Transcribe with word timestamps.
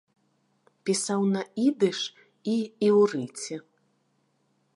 Пісаў 0.89 1.21
на 1.35 1.41
ідыш 1.67 1.99
і 2.55 2.59
іўрыце. 2.89 3.55